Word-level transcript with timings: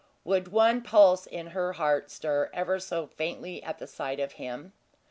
Would 0.23 0.47
one 0.47 0.81
pulse 0.81 1.27
in 1.27 1.49
her 1.53 1.73
heart 1.73 2.09
stir 2.09 2.49
ever 2.55 2.79
so 2.79 3.05
faintly 3.05 3.61
at 3.61 3.87
sight 3.87 4.19
of 4.19 4.31
him? 4.31 4.73